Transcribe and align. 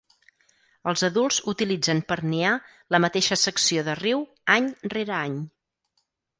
Els 0.91 1.03
adults 1.07 1.37
utilitzen 1.53 2.01
per 2.07 2.17
niar 2.31 2.55
la 2.95 3.03
mateixa 3.07 3.39
secció 3.43 3.87
de 3.91 3.97
riu 4.03 4.27
any 4.59 4.73
rere 4.97 5.19
any. 5.23 5.41